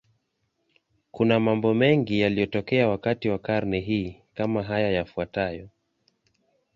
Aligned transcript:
Kuna 1.11 1.39
mambo 1.39 1.73
mengi 1.73 2.19
yaliyotokea 2.19 2.87
wakati 2.87 3.29
wa 3.29 3.39
karne 3.39 3.79
hii, 3.79 4.21
kama 4.33 4.63
haya 4.63 4.91
yafuatayo. 4.91 5.69